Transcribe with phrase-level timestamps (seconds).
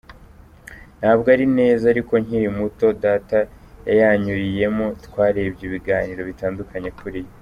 [0.99, 3.37] Ntabwo ari neza ariko nkiri muto Data
[3.87, 7.29] yayanyuriyemo, twarebye ibiganiro bitandukanye kuri yo.